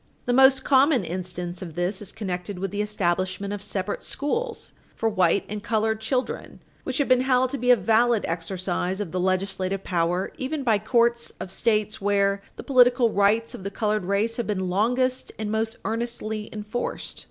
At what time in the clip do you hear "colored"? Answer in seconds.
5.61-6.01, 13.69-14.05